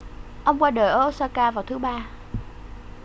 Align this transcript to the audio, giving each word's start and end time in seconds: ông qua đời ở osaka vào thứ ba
ông 0.43 0.59
qua 0.59 0.71
đời 0.71 0.89
ở 0.89 1.07
osaka 1.07 1.51
vào 1.51 1.63
thứ 1.63 1.77
ba 1.77 2.07